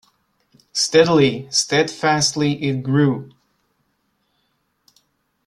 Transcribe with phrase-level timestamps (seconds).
[0.73, 3.29] Steadily, steadfastly it grew.